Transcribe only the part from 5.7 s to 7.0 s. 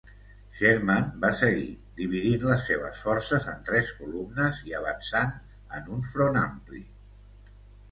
en un front ampli.